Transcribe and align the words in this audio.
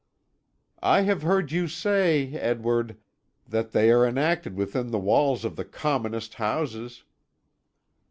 "I 0.81 1.01
have 1.01 1.21
heard 1.21 1.51
you 1.51 1.67
say, 1.67 2.33
Edward, 2.33 2.97
that 3.47 3.71
they 3.71 3.91
are 3.91 4.03
enacted 4.03 4.55
within 4.55 4.89
the 4.89 4.97
walls 4.97 5.45
of 5.45 5.57
the 5.57 5.63
commonest 5.65 6.33
houses." 6.33 7.03